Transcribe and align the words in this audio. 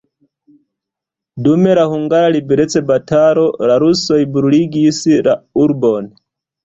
Dum 1.47 1.67
la 1.79 1.83
hungara 1.91 2.31
liberecbatalo 2.35 3.45
la 3.73 3.77
rusoj 3.87 4.21
bruligis 4.39 5.03
la 5.29 5.37
urbon. 5.67 6.11